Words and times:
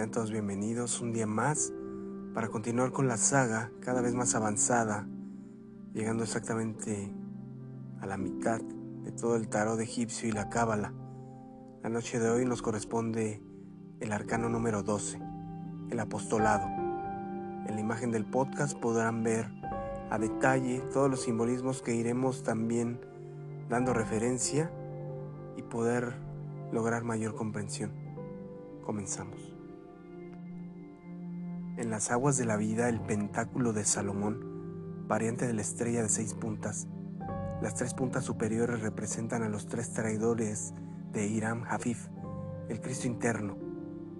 Sean 0.00 0.12
todos 0.12 0.30
bienvenidos 0.30 1.02
un 1.02 1.12
día 1.12 1.26
más 1.26 1.74
para 2.32 2.48
continuar 2.48 2.90
con 2.90 3.06
la 3.06 3.18
saga 3.18 3.70
cada 3.80 4.00
vez 4.00 4.14
más 4.14 4.34
avanzada, 4.34 5.06
llegando 5.92 6.24
exactamente 6.24 7.12
a 8.00 8.06
la 8.06 8.16
mitad 8.16 8.62
de 8.62 9.12
todo 9.12 9.36
el 9.36 9.50
tarot 9.50 9.78
egipcio 9.78 10.26
y 10.26 10.32
la 10.32 10.48
cábala. 10.48 10.94
La 11.82 11.90
noche 11.90 12.18
de 12.18 12.30
hoy 12.30 12.46
nos 12.46 12.62
corresponde 12.62 13.42
el 14.00 14.12
arcano 14.12 14.48
número 14.48 14.82
12, 14.82 15.20
el 15.90 16.00
apostolado. 16.00 16.66
En 17.66 17.74
la 17.74 17.80
imagen 17.80 18.10
del 18.10 18.24
podcast 18.24 18.78
podrán 18.78 19.22
ver 19.22 19.52
a 20.08 20.18
detalle 20.18 20.80
todos 20.94 21.10
los 21.10 21.24
simbolismos 21.24 21.82
que 21.82 21.94
iremos 21.94 22.42
también 22.42 23.02
dando 23.68 23.92
referencia 23.92 24.72
y 25.58 25.62
poder 25.62 26.14
lograr 26.72 27.04
mayor 27.04 27.34
comprensión. 27.34 27.92
Comenzamos. 28.82 29.59
En 31.80 31.88
las 31.88 32.10
aguas 32.10 32.36
de 32.36 32.44
la 32.44 32.58
vida, 32.58 32.90
el 32.90 33.00
pentáculo 33.00 33.72
de 33.72 33.86
Salomón, 33.86 35.06
variante 35.08 35.46
de 35.46 35.54
la 35.54 35.62
estrella 35.62 36.02
de 36.02 36.10
seis 36.10 36.34
puntas. 36.34 36.86
Las 37.62 37.74
tres 37.74 37.94
puntas 37.94 38.22
superiores 38.22 38.82
representan 38.82 39.42
a 39.42 39.48
los 39.48 39.66
tres 39.66 39.94
traidores 39.94 40.74
de 41.14 41.26
Hiram 41.26 41.64
Hafif, 41.66 42.08
el 42.68 42.82
Cristo 42.82 43.06
interno, 43.06 43.56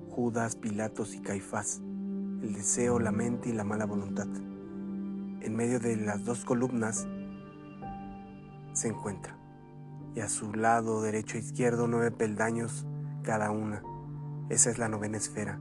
Judas, 0.09 0.57
Pilatos 0.57 1.15
y 1.15 1.21
Caifás, 1.21 1.83
el 2.41 2.55
deseo, 2.55 2.99
la 2.99 3.13
mente 3.13 3.51
y 3.51 3.53
la 3.53 3.65
mala 3.65 3.85
voluntad. 3.85 4.29
En 5.43 5.55
medio 5.55 5.81
de 5.81 5.97
las 5.97 6.25
dos 6.25 6.47
columnas 6.47 7.07
se 8.73 8.89
encuentra, 8.89 9.37
y 10.15 10.21
a 10.21 10.31
su 10.31 10.55
lado 10.55 11.03
derecho 11.03 11.37
e 11.37 11.41
izquierdo 11.41 11.87
nueve 11.89 12.11
peldaños 12.11 12.87
cada 13.23 13.51
una. 13.51 13.83
Esa 14.49 14.71
es 14.71 14.79
la 14.79 14.89
novena 14.89 15.19
esfera 15.19 15.61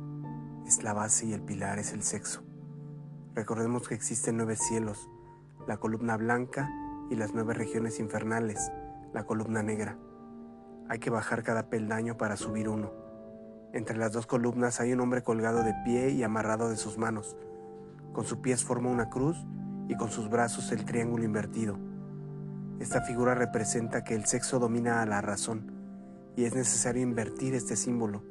es 0.69 0.83
la 0.83 0.93
base 0.93 1.25
y 1.25 1.33
el 1.33 1.41
pilar 1.41 1.79
es 1.79 1.93
el 1.93 2.03
sexo. 2.03 2.43
Recordemos 3.33 3.87
que 3.87 3.95
existen 3.95 4.37
nueve 4.37 4.55
cielos, 4.55 5.09
la 5.67 5.77
columna 5.77 6.15
blanca 6.15 6.69
y 7.09 7.15
las 7.15 7.33
nueve 7.33 7.55
regiones 7.55 7.99
infernales, 7.99 8.71
la 9.11 9.23
columna 9.23 9.63
negra. 9.63 9.97
Hay 10.87 10.99
que 10.99 11.09
bajar 11.09 11.41
cada 11.41 11.71
peldaño 11.71 12.17
para 12.17 12.37
subir 12.37 12.69
uno. 12.69 12.91
Entre 13.73 13.97
las 13.97 14.13
dos 14.13 14.27
columnas 14.27 14.79
hay 14.79 14.93
un 14.93 14.99
hombre 14.99 15.23
colgado 15.23 15.63
de 15.63 15.73
pie 15.85 16.11
y 16.11 16.21
amarrado 16.21 16.69
de 16.69 16.77
sus 16.77 16.99
manos. 16.99 17.35
Con 18.13 18.25
sus 18.25 18.37
pies 18.37 18.63
forma 18.63 18.91
una 18.91 19.09
cruz 19.09 19.43
y 19.87 19.95
con 19.95 20.11
sus 20.11 20.29
brazos 20.29 20.71
el 20.71 20.85
triángulo 20.85 21.23
invertido. 21.23 21.79
Esta 22.79 23.01
figura 23.01 23.33
representa 23.33 24.03
que 24.03 24.13
el 24.13 24.25
sexo 24.25 24.59
domina 24.59 25.01
a 25.01 25.07
la 25.07 25.19
razón 25.21 25.71
y 26.35 26.43
es 26.43 26.53
necesario 26.53 27.01
invertir 27.01 27.55
este 27.55 27.75
símbolo. 27.75 28.21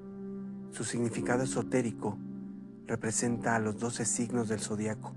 Su 0.71 0.85
significado 0.85 1.43
esotérico 1.43 2.17
representa 2.89 3.55
a 3.55 3.59
los 3.59 3.79
doce 3.79 4.07
signos 4.07 4.49
del 4.49 4.61
zodiaco, 4.61 5.13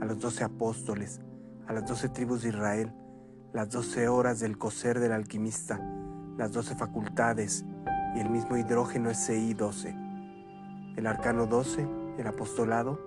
a 0.00 0.06
los 0.06 0.18
doce 0.18 0.44
apóstoles, 0.44 1.20
a 1.66 1.74
las 1.74 1.86
doce 1.86 2.08
tribus 2.08 2.40
de 2.42 2.48
Israel, 2.48 2.90
las 3.52 3.68
doce 3.68 4.08
horas 4.08 4.40
del 4.40 4.56
coser 4.56 4.98
del 4.98 5.12
alquimista, 5.12 5.78
las 6.38 6.52
doce 6.52 6.74
facultades 6.74 7.66
y 8.16 8.20
el 8.20 8.30
mismo 8.30 8.56
hidrógeno 8.56 9.10
SI-12. 9.10 10.94
El 10.96 11.06
arcano 11.06 11.46
12, 11.46 11.86
el 12.16 12.26
apostolado, 12.26 12.98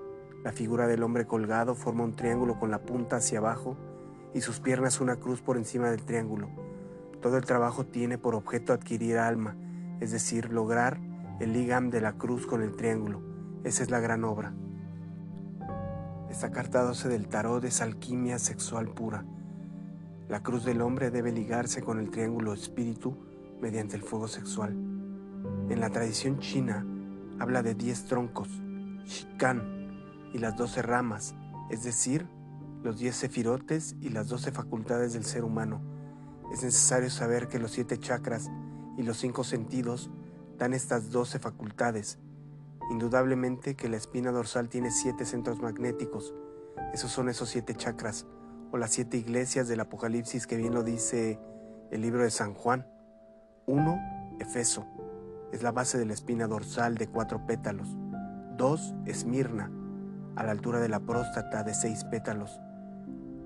la 0.43 0.51
figura 0.51 0.85
del 0.85 1.01
hombre 1.01 1.25
colgado 1.25 1.73
forma 1.73 2.03
un 2.03 2.15
triángulo 2.15 2.59
con 2.59 2.69
la 2.69 2.83
punta 2.83 3.15
hacia 3.15 3.39
abajo 3.39 3.75
y 4.35 4.41
sus 4.41 4.59
piernas 4.59 5.01
una 5.01 5.15
cruz 5.15 5.41
por 5.41 5.57
encima 5.57 5.89
del 5.89 6.03
triángulo. 6.03 6.49
Todo 7.23 7.37
el 7.37 7.45
trabajo 7.45 7.87
tiene 7.87 8.19
por 8.19 8.35
objeto 8.35 8.71
adquirir 8.71 9.17
alma, 9.17 9.55
es 9.99 10.11
decir, 10.11 10.51
lograr 10.51 10.99
el 11.39 11.53
ligam 11.53 11.89
de 11.89 12.01
la 12.01 12.13
cruz 12.13 12.45
con 12.45 12.61
el 12.61 12.75
triángulo 12.75 13.34
esa 13.65 13.81
es 13.81 13.89
la 13.89 13.99
gran 13.99 14.23
obra. 14.23 14.53
Esta 16.29 16.51
carta 16.51 16.83
12 16.83 17.09
del 17.09 17.27
tarot 17.27 17.63
es 17.63 17.81
alquimia 17.81 18.37
sexual 18.37 18.89
pura. 18.89 19.25
La 20.29 20.43
cruz 20.43 20.65
del 20.65 20.81
hombre 20.81 21.09
debe 21.09 21.31
ligarse 21.31 21.81
con 21.81 21.99
el 21.99 22.11
triángulo 22.11 22.53
espíritu 22.53 23.17
mediante 23.59 23.95
el 23.95 24.03
fuego 24.03 24.27
sexual. 24.27 24.73
En 25.69 25.79
la 25.79 25.89
tradición 25.89 26.37
china 26.37 26.85
habla 27.39 27.63
de 27.63 27.73
10 27.73 28.05
troncos, 28.05 28.49
shikan, 29.03 29.75
y 30.31 30.37
las 30.37 30.55
12 30.57 30.83
ramas, 30.83 31.33
es 31.71 31.83
decir, 31.83 32.27
los 32.83 32.99
10 32.99 33.15
sefirotes 33.15 33.95
y 33.99 34.09
las 34.09 34.27
12 34.27 34.51
facultades 34.51 35.13
del 35.13 35.23
ser 35.23 35.43
humano. 35.43 35.81
Es 36.53 36.61
necesario 36.61 37.09
saber 37.09 37.47
que 37.47 37.57
los 37.57 37.71
siete 37.71 37.97
chakras 37.97 38.51
y 38.95 39.01
los 39.01 39.17
cinco 39.17 39.43
sentidos 39.43 40.11
dan 40.59 40.75
estas 40.75 41.09
12 41.09 41.39
facultades 41.39 42.19
Indudablemente 42.91 43.75
que 43.75 43.89
la 43.89 43.97
espina 43.97 44.31
dorsal 44.31 44.69
tiene 44.69 44.91
siete 44.91 45.25
centros 45.25 45.59
magnéticos. 45.61 46.33
Esos 46.93 47.11
son 47.11 47.29
esos 47.29 47.49
siete 47.49 47.73
chakras, 47.73 48.27
o 48.71 48.77
las 48.77 48.91
siete 48.91 49.17
iglesias 49.17 49.67
del 49.67 49.79
Apocalipsis 49.79 50.45
que 50.47 50.57
bien 50.57 50.73
lo 50.73 50.83
dice 50.83 51.39
el 51.91 52.01
libro 52.01 52.23
de 52.23 52.31
San 52.31 52.53
Juan. 52.53 52.87
Uno, 53.65 53.99
Efeso, 54.39 54.85
es 55.51 55.63
la 55.63 55.71
base 55.71 55.97
de 55.97 56.05
la 56.05 56.13
espina 56.13 56.47
dorsal 56.47 56.95
de 56.95 57.07
cuatro 57.07 57.45
pétalos. 57.45 57.87
Dos, 58.57 58.93
Esmirna, 59.05 59.71
a 60.35 60.43
la 60.43 60.51
altura 60.51 60.79
de 60.79 60.89
la 60.89 60.99
próstata 60.99 61.63
de 61.63 61.73
seis 61.73 62.03
pétalos. 62.03 62.59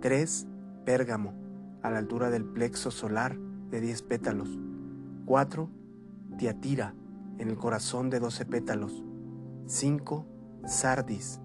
Tres, 0.02 0.48
Pérgamo, 0.86 1.34
a 1.82 1.90
la 1.90 2.00
altura 2.00 2.30
del 2.30 2.46
plexo 2.46 2.92
solar 2.92 3.38
de 3.70 3.80
diez 3.80 4.02
pétalos. 4.02 4.58
Cuatro, 5.26 5.70
Tiatira, 6.38 6.94
en 7.38 7.50
el 7.50 7.58
corazón 7.58 8.10
de 8.10 8.20
doce 8.20 8.46
pétalos. 8.46 9.04
5. 9.70 10.26
Sardis 10.66 11.40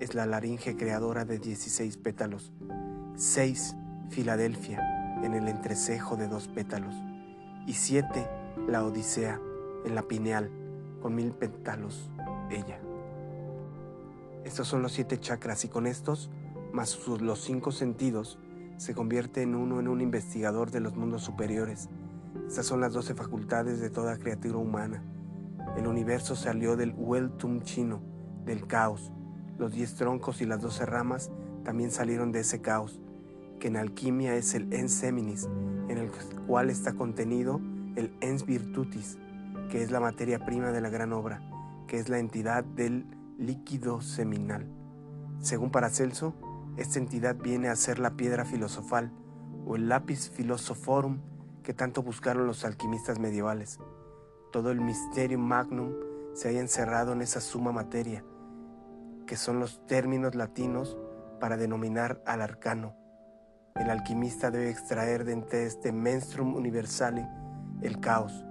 es 0.00 0.16
la 0.16 0.26
laringe 0.26 0.76
creadora 0.76 1.24
de 1.24 1.38
16 1.38 1.96
pétalos. 1.98 2.52
6. 3.14 3.76
Filadelfia 4.10 5.20
en 5.22 5.34
el 5.34 5.46
entrecejo 5.46 6.16
de 6.16 6.26
dos 6.26 6.48
pétalos. 6.48 6.96
Y 7.68 7.74
7. 7.74 8.28
La 8.66 8.84
Odisea 8.84 9.40
en 9.84 9.94
la 9.94 10.02
pineal 10.02 10.50
con 11.00 11.14
mil 11.14 11.30
pétalos 11.30 12.10
ella. 12.50 12.80
Estos 14.44 14.66
son 14.66 14.82
los 14.82 14.90
siete 14.90 15.20
chakras 15.20 15.64
y 15.64 15.68
con 15.68 15.86
estos, 15.86 16.32
más 16.72 16.98
los 17.20 17.40
cinco 17.42 17.70
sentidos, 17.70 18.40
se 18.76 18.92
convierte 18.92 19.42
en 19.42 19.54
uno 19.54 19.78
en 19.78 19.86
un 19.86 20.00
investigador 20.00 20.72
de 20.72 20.80
los 20.80 20.96
mundos 20.96 21.22
superiores. 21.22 21.88
Estas 22.48 22.66
son 22.66 22.80
las 22.80 22.92
doce 22.92 23.14
facultades 23.14 23.78
de 23.78 23.88
toda 23.88 24.18
criatura 24.18 24.58
humana 24.58 25.04
el 25.78 25.86
universo 25.86 26.34
salió 26.34 26.76
del 26.76 26.92
Weltum 26.96 27.62
chino, 27.62 28.00
del 28.44 28.66
caos. 28.66 29.12
Los 29.58 29.72
diez 29.72 29.94
troncos 29.94 30.40
y 30.40 30.46
las 30.46 30.60
doce 30.60 30.84
ramas 30.86 31.30
también 31.64 31.90
salieron 31.90 32.32
de 32.32 32.40
ese 32.40 32.60
caos, 32.60 33.00
que 33.60 33.68
en 33.68 33.76
alquimia 33.76 34.34
es 34.34 34.54
el 34.54 34.72
ens 34.72 34.92
seminis, 34.92 35.48
en 35.88 35.98
el 35.98 36.10
cual 36.46 36.70
está 36.70 36.94
contenido 36.94 37.60
el 37.96 38.12
ens 38.20 38.44
virtutis, 38.44 39.18
que 39.70 39.82
es 39.82 39.90
la 39.90 40.00
materia 40.00 40.44
prima 40.44 40.72
de 40.72 40.80
la 40.80 40.90
gran 40.90 41.12
obra, 41.12 41.42
que 41.86 41.98
es 41.98 42.08
la 42.08 42.18
entidad 42.18 42.64
del 42.64 43.06
líquido 43.38 44.00
seminal. 44.00 44.66
Según 45.40 45.70
Paracelso, 45.70 46.34
esta 46.76 46.98
entidad 46.98 47.36
viene 47.36 47.68
a 47.68 47.76
ser 47.76 47.98
la 47.98 48.16
piedra 48.16 48.44
filosofal 48.44 49.12
o 49.66 49.76
el 49.76 49.88
lápiz 49.88 50.30
philosophorum 50.30 51.18
que 51.62 51.74
tanto 51.74 52.02
buscaron 52.02 52.46
los 52.46 52.64
alquimistas 52.64 53.18
medievales. 53.18 53.78
Todo 54.50 54.70
el 54.70 54.80
misterio 54.80 55.38
magnum 55.38 55.92
se 56.32 56.48
haya 56.48 56.60
encerrado 56.60 57.12
en 57.12 57.20
esa 57.20 57.42
suma 57.42 57.70
materia, 57.70 58.24
que 59.26 59.36
son 59.36 59.60
los 59.60 59.84
términos 59.86 60.34
latinos 60.34 60.96
para 61.38 61.58
denominar 61.58 62.22
al 62.24 62.40
arcano. 62.40 62.94
El 63.74 63.90
alquimista 63.90 64.50
debe 64.50 64.70
extraer 64.70 65.26
de 65.26 65.32
entre 65.32 65.66
este 65.66 65.92
menstrum 65.92 66.54
universale 66.54 67.28
el 67.82 68.00
caos, 68.00 68.42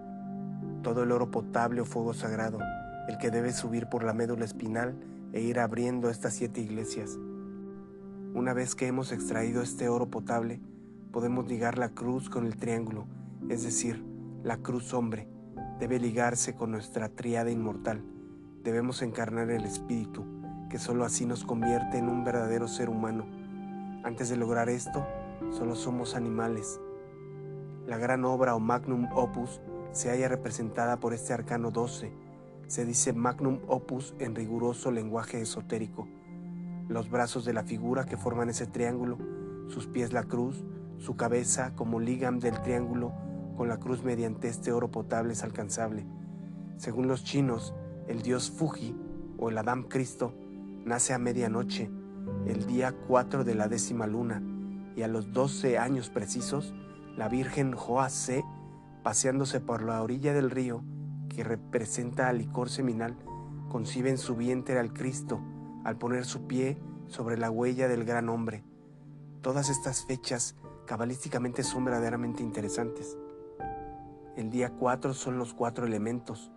todo 0.84 1.02
el 1.02 1.12
oro 1.12 1.32
potable 1.32 1.82
o 1.82 1.86
fuego 1.86 2.14
sagrado, 2.14 2.60
el 3.08 3.18
que 3.18 3.32
debe 3.32 3.52
subir 3.52 3.88
por 3.90 4.04
la 4.04 4.14
médula 4.14 4.46
espinal 4.46 4.96
e 5.34 5.42
ir 5.42 5.60
abriendo 5.60 6.12
estas 6.12 6.34
siete 6.34 6.62
iglesias. 6.62 7.18
Una 8.36 8.54
vez 8.54 8.76
que 8.76 8.86
hemos 8.86 9.12
extraído 9.12 9.64
este 9.64 9.90
oro 9.90 10.12
potable, 10.12 10.62
podemos 11.12 11.48
ligar 11.48 11.80
la 11.80 11.90
cruz 11.90 12.30
con 12.30 12.46
el 12.46 12.56
triángulo, 12.56 13.08
es 13.50 13.64
decir, 13.64 14.06
la 14.44 14.58
cruz 14.58 14.94
hombre, 14.94 15.28
debe 15.80 16.00
ligarse 16.00 16.56
con 16.56 16.72
nuestra 16.72 17.10
triada 17.10 17.52
inmortal. 17.52 18.04
Debemos 18.64 19.02
encarnar 19.02 19.52
el 19.52 19.64
espíritu, 19.64 20.26
que 20.70 20.80
sólo 20.80 21.06
así 21.06 21.26
nos 21.26 21.46
convierte 21.46 21.98
en 21.98 22.10
un 22.10 22.24
verdadero 22.24 22.68
ser 22.68 22.90
humano. 22.90 23.26
Antes 24.04 24.30
de 24.30 24.38
lograr 24.38 24.70
esto, 24.70 25.06
solo 25.52 25.76
somos 25.76 26.16
animales. 26.16 26.80
La 27.86 27.98
gran 27.98 28.26
obra 28.26 28.56
o 28.56 28.60
magnum 28.60 29.08
opus 29.14 29.62
se 29.92 30.10
halla 30.10 30.28
representada 30.28 31.00
por 31.00 31.14
este 31.14 31.34
arcano 31.34 31.72
12. 31.72 32.12
Se 32.68 32.86
dice 32.86 33.14
magnum 33.14 33.60
opus 33.68 34.16
en 34.20 34.36
riguroso 34.36 34.92
lenguaje 34.92 35.40
esotérico. 35.40 36.08
Los 36.90 37.10
brazos 37.10 37.46
de 37.46 37.54
la 37.54 37.64
figura 37.64 38.06
que 38.06 38.18
forman 38.18 38.50
ese 38.50 38.66
triángulo, 38.66 39.18
sus 39.68 39.88
pies 39.88 40.12
la 40.12 40.24
cruz, 40.24 40.66
su 40.98 41.16
cabeza 41.16 41.76
como 41.76 42.00
ligam 42.00 42.40
del 42.40 42.62
triángulo, 42.62 43.14
con 43.58 43.68
la 43.68 43.78
cruz 43.78 44.04
mediante 44.04 44.48
este 44.48 44.72
oro 44.72 44.92
potable 44.92 45.34
es 45.34 45.44
alcanzable. 45.44 46.06
Según 46.78 47.08
los 47.08 47.24
chinos, 47.24 47.74
el 48.08 48.22
dios 48.22 48.52
Fuji 48.52 48.96
o 49.40 49.50
el 49.50 49.58
Adam 49.58 49.84
Cristo, 49.84 50.36
nace 50.86 51.14
a 51.14 51.18
medianoche, 51.18 51.90
el 52.46 52.68
día 52.68 52.96
4 53.08 53.44
de 53.44 53.56
la 53.56 53.68
décima 53.68 54.06
luna, 54.06 54.44
y 54.96 55.02
a 55.02 55.08
los 55.08 55.34
12 55.34 55.80
años 55.80 56.10
precisos, 56.10 56.76
la 57.18 57.30
Virgen 57.30 57.74
Joacé, 57.74 58.46
paseándose 59.04 59.60
por 59.60 59.82
la 59.82 60.04
orilla 60.04 60.34
del 60.34 60.52
río, 60.52 60.84
que 61.28 61.44
representa 61.44 62.30
al 62.30 62.38
licor 62.38 62.70
seminal, 62.70 63.18
concibe 63.70 64.12
en 64.12 64.18
su 64.18 64.36
vientre 64.36 64.80
al 64.80 64.94
Cristo 64.94 65.42
al 65.84 65.98
poner 65.98 66.26
su 66.26 66.48
pie 66.48 66.78
sobre 67.08 67.38
la 67.38 67.50
huella 67.50 67.88
del 67.88 68.06
gran 68.06 68.30
hombre. 68.30 68.64
Todas 69.42 69.70
estas 69.70 70.06
fechas 70.06 70.56
cabalísticamente 70.86 71.64
son 71.64 71.86
verdaderamente 71.86 72.44
interesantes. 72.44 73.18
El 74.38 74.52
día 74.52 74.70
4 74.70 75.16
son 75.16 75.40
los 75.40 75.56
cuatro 75.56 75.88
elementos. 75.88 76.52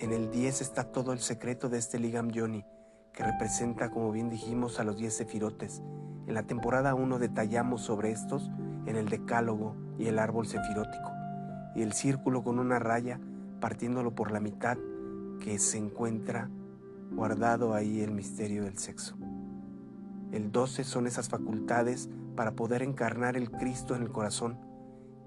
En 0.00 0.10
el 0.10 0.32
10 0.32 0.60
está 0.60 0.82
todo 0.82 1.12
el 1.12 1.20
secreto 1.20 1.68
de 1.68 1.78
este 1.78 2.00
Ligam 2.00 2.30
Yoni, 2.32 2.64
que 3.12 3.22
representa, 3.22 3.88
como 3.88 4.10
bien 4.10 4.30
dijimos, 4.30 4.80
a 4.80 4.84
los 4.84 4.96
10 4.96 5.14
sefirotes. 5.14 5.80
En 6.26 6.34
la 6.34 6.42
temporada 6.42 6.96
1 6.96 7.20
detallamos 7.20 7.82
sobre 7.82 8.10
estos 8.10 8.50
en 8.86 8.96
el 8.96 9.08
decálogo 9.08 9.76
y 9.96 10.08
el 10.08 10.18
árbol 10.18 10.48
sefirótico, 10.48 11.12
y 11.76 11.82
el 11.82 11.92
círculo 11.92 12.42
con 12.42 12.58
una 12.58 12.80
raya 12.80 13.20
partiéndolo 13.60 14.16
por 14.16 14.32
la 14.32 14.40
mitad 14.40 14.76
que 15.38 15.60
se 15.60 15.78
encuentra 15.78 16.50
guardado 17.12 17.74
ahí 17.74 18.00
el 18.00 18.10
misterio 18.10 18.64
del 18.64 18.76
sexo. 18.76 19.16
El 20.32 20.50
12 20.50 20.82
son 20.82 21.06
esas 21.06 21.28
facultades 21.28 22.10
para 22.34 22.56
poder 22.56 22.82
encarnar 22.82 23.36
el 23.36 23.52
Cristo 23.52 23.94
en 23.94 24.02
el 24.02 24.10
corazón. 24.10 24.58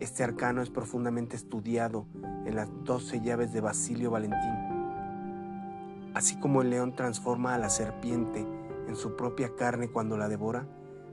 Este 0.02 0.24
arcano 0.24 0.64
es 0.64 0.72
profundamente 0.72 1.36
estudiado 1.36 2.08
en 2.48 2.56
las 2.56 2.70
12 2.86 3.22
llaves 3.22 3.54
de 3.54 3.62
Basilio 3.62 4.10
Valentín. 4.10 4.52
Así 6.16 6.40
como 6.40 6.64
el 6.64 6.72
león 6.72 6.96
transforma 6.96 7.54
a 7.54 7.60
la 7.60 7.70
serpiente 7.70 8.44
en 8.88 8.96
su 8.96 9.16
propia 9.16 9.56
carne 9.56 9.90
cuando 9.90 10.18
la 10.18 10.28
devora, 10.28 10.66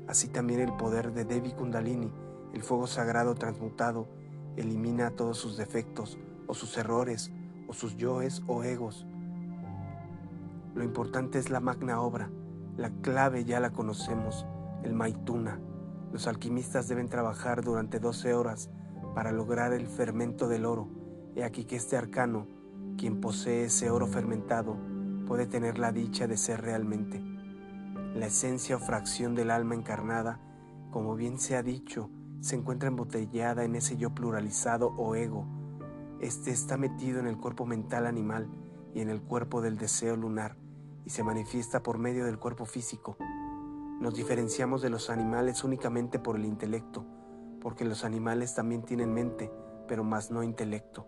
así 0.06 0.28
también 0.28 0.60
el 0.60 0.72
poder 0.72 1.12
de 1.12 1.26
Devi 1.26 1.52
Kundalini, 1.52 2.10
el 2.54 2.62
fuego 2.62 2.86
sagrado 2.86 3.34
transmutado, 3.34 4.08
elimina 4.56 5.10
todos 5.10 5.36
sus 5.36 5.58
defectos 5.58 6.18
o 6.46 6.54
sus 6.54 6.78
errores 6.78 7.30
o 7.68 7.74
sus 7.74 7.94
yoes 7.98 8.42
o 8.46 8.64
egos. 8.64 9.04
Lo 10.74 10.82
importante 10.82 11.38
es 11.38 11.50
la 11.50 11.60
magna 11.60 12.00
obra, 12.00 12.30
la 12.78 12.88
clave 13.02 13.44
ya 13.44 13.60
la 13.60 13.68
conocemos, 13.68 14.46
el 14.82 14.94
maituna. 14.94 15.60
Los 16.10 16.26
alquimistas 16.26 16.88
deben 16.88 17.10
trabajar 17.10 17.62
durante 17.62 18.00
12 18.00 18.32
horas 18.32 18.70
para 19.18 19.32
lograr 19.32 19.72
el 19.72 19.88
fermento 19.88 20.46
del 20.46 20.64
oro. 20.64 20.86
He 21.34 21.42
aquí 21.42 21.64
que 21.64 21.74
este 21.74 21.96
arcano, 21.96 22.46
quien 22.96 23.20
posee 23.20 23.64
ese 23.64 23.90
oro 23.90 24.06
fermentado, 24.06 24.76
puede 25.26 25.48
tener 25.48 25.76
la 25.76 25.90
dicha 25.90 26.28
de 26.28 26.36
ser 26.36 26.60
realmente. 26.62 27.20
La 28.14 28.26
esencia 28.26 28.76
o 28.76 28.78
fracción 28.78 29.34
del 29.34 29.50
alma 29.50 29.74
encarnada, 29.74 30.38
como 30.92 31.16
bien 31.16 31.40
se 31.40 31.56
ha 31.56 31.64
dicho, 31.64 32.10
se 32.38 32.54
encuentra 32.54 32.90
embotellada 32.90 33.64
en 33.64 33.74
ese 33.74 33.96
yo 33.96 34.10
pluralizado 34.10 34.94
o 34.96 35.16
ego, 35.16 35.48
este 36.20 36.52
está 36.52 36.76
metido 36.76 37.18
en 37.18 37.26
el 37.26 37.38
cuerpo 37.38 37.66
mental 37.66 38.06
animal 38.06 38.46
y 38.94 39.00
en 39.00 39.08
el 39.08 39.20
cuerpo 39.20 39.60
del 39.60 39.78
deseo 39.78 40.14
lunar 40.14 40.54
y 41.04 41.10
se 41.10 41.24
manifiesta 41.24 41.82
por 41.82 41.98
medio 41.98 42.24
del 42.24 42.38
cuerpo 42.38 42.66
físico. 42.66 43.16
Nos 44.00 44.14
diferenciamos 44.14 44.80
de 44.80 44.90
los 44.90 45.10
animales 45.10 45.64
únicamente 45.64 46.20
por 46.20 46.36
el 46.36 46.44
intelecto, 46.44 47.04
porque 47.60 47.84
los 47.84 48.04
animales 48.04 48.54
también 48.54 48.82
tienen 48.82 49.12
mente, 49.12 49.50
pero 49.86 50.04
más 50.04 50.30
no 50.30 50.42
intelecto. 50.42 51.06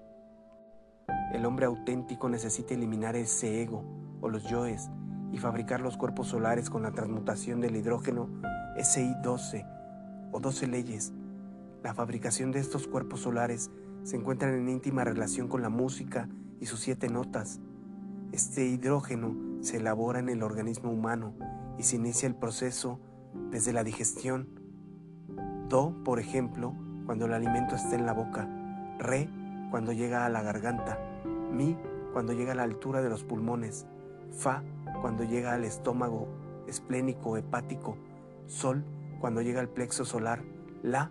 El 1.33 1.47
hombre 1.47 1.67
auténtico 1.67 2.29
necesita 2.29 2.75
eliminar 2.75 3.17
ese 3.17 3.63
ego 3.63 3.85
o 4.21 4.29
los 4.29 4.45
yoes 4.45 4.91
y 5.33 5.39
fabricar 5.39 5.81
los 5.81 5.97
cuerpos 5.97 6.29
solares 6.29 6.71
con 6.71 6.83
la 6.83 6.93
transmutación 6.93 7.61
del 7.61 7.77
hidrógeno 7.77 8.29
SI-12 8.77 9.67
o 10.33 10.41
12 10.41 10.67
leyes. 10.67 11.13
La 11.83 11.95
fabricación 11.95 12.53
de 12.53 12.61
estos 12.61 12.87
cuerpos 12.87 13.21
solares 13.21 13.71
se 14.03 14.17
encuentran 14.17 14.55
en 14.55 14.69
íntima 14.69 15.05
relación 15.05 15.49
con 15.49 15.63
la 15.63 15.69
música 15.69 16.29
y 16.61 16.67
sus 16.67 16.81
siete 16.81 17.09
notas. 17.09 17.61
Este 18.33 18.67
hidrógeno 18.67 19.35
se 19.61 19.79
elabora 19.79 20.19
en 20.19 20.29
el 20.29 20.43
organismo 20.43 20.91
humano 20.91 21.35
y 21.79 21.83
se 21.83 21.97
inicia 21.97 22.27
el 22.27 22.35
proceso 22.35 23.01
desde 23.51 23.73
la 23.73 23.85
digestión. 23.85 24.60
Do, 25.71 25.95
por 26.05 26.21
ejemplo, 26.21 26.75
cuando 27.07 27.25
el 27.25 27.33
alimento 27.33 27.77
está 27.77 27.95
en 27.95 28.05
la 28.05 28.13
boca. 28.13 28.47
Re, 28.99 29.31
cuando 29.71 29.93
llega 29.93 30.27
a 30.27 30.29
la 30.29 30.43
garganta. 30.43 30.99
Mi, 31.51 31.79
cuando 32.13 32.35
llega 32.35 32.53
a 32.53 32.57
la 32.57 32.65
altura 32.65 33.01
de 33.01 33.09
los 33.09 33.25
pulmones. 33.25 33.87
Fa, 34.33 34.63
cuando 35.01 35.25
llega 35.25 35.55
al 35.55 35.65
estómago 35.65 36.29
esplénico 36.67 37.39
hepático. 37.39 37.97
Sol, 38.47 38.85
cuando 39.21 39.41
llega 39.41 39.61
al 39.61 39.69
plexo 39.69 40.05
solar. 40.05 40.43
La, 40.83 41.11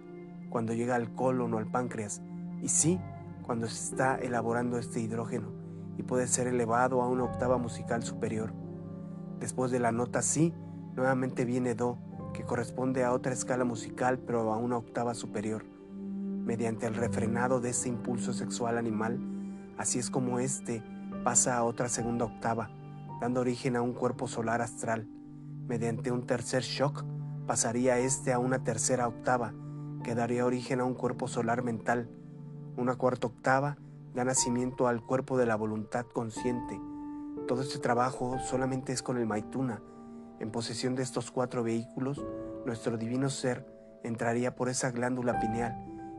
cuando 0.49 0.73
llega 0.73 0.95
al 0.95 1.15
colon 1.15 1.53
o 1.53 1.57
al 1.57 1.67
páncreas 1.67 2.21
y 2.61 2.69
sí 2.69 2.99
cuando 3.43 3.67
se 3.67 3.91
está 3.91 4.15
elaborando 4.17 4.77
este 4.77 4.99
hidrógeno 4.99 5.51
y 5.97 6.03
puede 6.03 6.27
ser 6.27 6.47
elevado 6.47 7.01
a 7.01 7.07
una 7.07 7.23
octava 7.23 7.57
musical 7.57 8.03
superior. 8.03 8.53
Después 9.39 9.71
de 9.71 9.79
la 9.79 9.91
nota 9.91 10.21
Si, 10.21 10.53
nuevamente 10.95 11.45
viene 11.45 11.75
Do, 11.75 11.97
que 12.33 12.43
corresponde 12.43 13.03
a 13.03 13.13
otra 13.13 13.33
escala 13.33 13.65
musical 13.65 14.19
pero 14.19 14.53
a 14.53 14.57
una 14.57 14.77
octava 14.77 15.13
superior. 15.13 15.65
Mediante 16.45 16.85
el 16.87 16.95
refrenado 16.95 17.59
de 17.61 17.69
ese 17.69 17.89
impulso 17.89 18.33
sexual 18.33 18.77
animal, 18.77 19.19
así 19.77 19.99
es 19.99 20.09
como 20.09 20.39
éste 20.39 20.83
pasa 21.23 21.57
a 21.57 21.63
otra 21.63 21.89
segunda 21.89 22.25
octava, 22.25 22.69
dando 23.21 23.41
origen 23.41 23.75
a 23.75 23.81
un 23.81 23.93
cuerpo 23.93 24.27
solar 24.27 24.61
astral. 24.61 25.07
Mediante 25.67 26.11
un 26.11 26.25
tercer 26.25 26.63
shock, 26.63 27.03
pasaría 27.45 27.99
este 27.99 28.33
a 28.33 28.39
una 28.39 28.63
tercera 28.63 29.07
octava, 29.07 29.53
que 30.03 30.15
daría 30.15 30.45
origen 30.45 30.79
a 30.79 30.85
un 30.85 30.93
cuerpo 30.93 31.27
solar 31.27 31.63
mental, 31.63 32.09
una 32.77 32.95
cuarta 32.95 33.27
octava 33.27 33.77
da 34.13 34.23
nacimiento 34.23 34.87
al 34.87 35.03
cuerpo 35.03 35.37
de 35.37 35.45
la 35.45 35.55
voluntad 35.55 36.05
consciente. 36.05 36.79
Todo 37.47 37.61
este 37.61 37.79
trabajo 37.79 38.37
solamente 38.39 38.93
es 38.93 39.03
con 39.03 39.17
el 39.17 39.25
Maituna. 39.25 39.81
En 40.39 40.51
posesión 40.51 40.95
de 40.95 41.03
estos 41.03 41.31
cuatro 41.31 41.63
vehículos, 41.63 42.25
nuestro 42.65 42.97
divino 42.97 43.29
ser 43.29 43.65
entraría 44.03 44.55
por 44.55 44.69
esa 44.69 44.91
glándula 44.91 45.39
pineal 45.39 45.75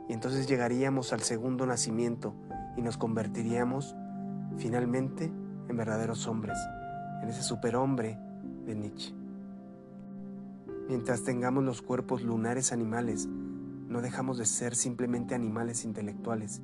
y 0.09 0.13
entonces 0.13 0.47
llegaríamos 0.47 1.13
al 1.13 1.21
segundo 1.21 1.67
nacimiento 1.67 2.35
y 2.77 2.83
nos 2.83 2.97
convertiríamos 2.97 3.97
finalmente 4.59 5.25
en 5.69 5.77
verdaderos 5.77 6.27
hombres, 6.27 6.59
en 7.23 7.29
ese 7.29 7.43
superhombre 7.43 8.19
de 8.67 8.75
Nietzsche. 8.75 9.15
Mientras 10.89 11.23
tengamos 11.23 11.65
los 11.65 11.83
cuerpos 11.83 12.23
lunares 12.23 12.73
animales, 12.73 13.29
no 13.89 14.03
dejamos 14.03 14.39
de 14.39 14.47
ser 14.47 14.75
simplemente 14.75 15.35
animales 15.35 15.85
intelectuales 15.85 16.61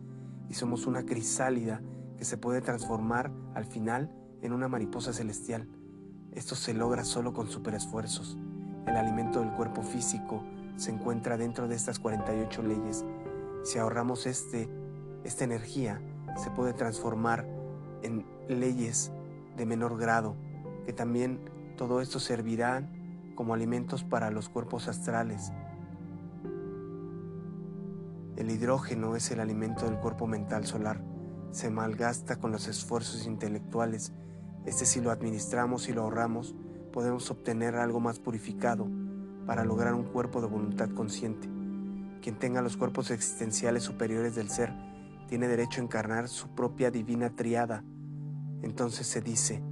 y 0.49 0.55
somos 0.55 0.87
una 0.87 1.05
crisálida 1.05 1.81
que 2.19 2.25
se 2.25 2.37
puede 2.37 2.61
transformar 2.61 3.31
al 3.55 3.65
final 3.65 4.11
en 4.43 4.53
una 4.53 4.69
mariposa 4.69 5.13
celestial. 5.13 5.69
Esto 6.37 6.55
se 6.55 6.73
logra 6.73 7.05
solo 7.05 7.33
con 7.33 7.49
superesfuerzos. 7.49 8.39
El 8.87 8.97
alimento 8.97 9.41
del 9.41 9.51
cuerpo 9.51 9.83
físico 9.83 10.45
se 10.77 10.93
encuentra 10.93 11.37
dentro 11.37 11.67
de 11.67 11.75
estas 11.75 11.99
48 11.99 12.63
leyes. 12.63 13.05
Si 13.65 13.79
ahorramos 13.79 14.27
este, 14.27 14.69
esta 15.25 15.43
energía, 15.43 16.01
se 16.37 16.51
puede 16.51 16.73
transformar 16.73 17.45
en 18.05 18.25
leyes 18.49 19.11
de 19.57 19.67
menor 19.67 19.99
grado, 19.99 20.37
que 20.85 20.93
también 20.93 21.41
todo 21.77 22.01
esto 22.01 22.21
servirá 22.21 22.89
como 23.35 23.53
alimentos 23.53 24.05
para 24.05 24.31
los 24.31 24.49
cuerpos 24.49 24.87
astrales, 24.87 25.51
el 28.37 28.51
hidrógeno 28.51 29.17
es 29.17 29.31
el 29.31 29.41
alimento 29.41 29.87
del 29.87 29.99
cuerpo 29.99 30.27
mental 30.27 30.67
solar. 30.67 31.01
Se 31.53 31.71
malgasta 31.71 32.37
con 32.37 32.53
los 32.53 32.69
esfuerzos 32.69 33.27
intelectuales. 33.27 34.13
Este 34.67 34.85
si 34.85 35.01
lo 35.01 35.11
administramos 35.11 35.89
y 35.89 35.93
lo 35.93 36.03
ahorramos, 36.03 36.55
podemos 36.93 37.31
obtener 37.31 37.77
algo 37.77 38.01
más 38.01 38.19
purificado 38.19 38.87
para 39.47 39.65
lograr 39.65 39.95
un 39.95 40.05
cuerpo 40.05 40.41
de 40.41 40.49
voluntad 40.49 40.91
consciente. 40.91 41.49
Quien 42.21 42.39
tenga 42.39 42.61
los 42.61 42.77
cuerpos 42.77 43.11
existenciales 43.11 43.85
superiores 43.85 44.35
del 44.35 44.51
ser 44.51 44.75
tiene 45.29 45.49
derecho 45.49 45.81
a 45.81 45.85
encarnar 45.85 46.29
su 46.29 46.49
propia 46.49 46.91
divina 46.91 47.31
triada. 47.35 47.85
Entonces 48.63 49.07
se 49.07 49.21
dice, 49.21 49.63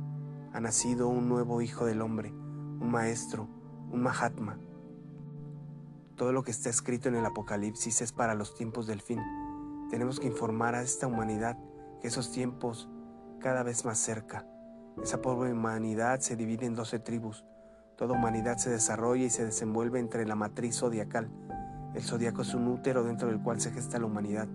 ha 0.53 0.61
nacido 0.61 1.09
un 1.09 1.29
nuevo 1.29 1.61
hijo 1.61 1.85
del 1.85 2.01
hombre, 2.01 2.31
un 2.31 2.91
maestro, 2.91 3.49
un 3.91 4.03
mahatma, 4.03 4.59
todo 6.17 6.31
lo 6.31 6.45
que 6.45 6.53
está 6.53 6.71
escrito 6.71 7.09
en 7.09 7.17
el 7.17 7.27
Apocalipsis 7.27 8.01
es 8.01 8.13
para 8.13 8.35
los 8.35 8.55
tiempos 8.55 8.87
del 8.87 9.01
fin. 9.01 9.21
Tenemos 9.91 10.21
que 10.21 10.29
informar 10.29 10.77
a 10.77 10.83
esta 10.83 11.09
humanidad 11.09 11.59
que 12.01 12.07
esos 12.07 12.31
tiempos 12.31 12.89
cada 13.41 13.65
vez 13.65 13.85
más 13.85 13.99
cerca. 13.99 14.47
Esa 15.03 15.21
pobre 15.21 15.53
humanidad 15.53 16.21
se 16.21 16.37
divide 16.37 16.67
en 16.67 16.75
doce 16.75 16.99
tribus. 16.99 17.45
Toda 17.97 18.15
humanidad 18.15 18.57
se 18.59 18.71
desarrolla 18.71 19.25
y 19.25 19.31
se 19.31 19.45
desenvuelve 19.45 19.99
entre 19.99 20.27
la 20.27 20.35
matriz 20.35 20.77
zodiacal. 20.79 21.29
El 21.95 22.03
zodiaco 22.03 22.43
es 22.43 22.55
un 22.55 22.69
útero 22.69 23.05
dentro 23.05 23.29
del 23.29 23.43
cual 23.43 23.61
se 23.61 23.71
gesta 23.71 23.99
la 23.99 24.07
humanidad. 24.07 24.49